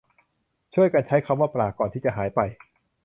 [0.73, 2.39] ช่วยกันใช้คำว่าปรารภ ก่อนที่จะหายไป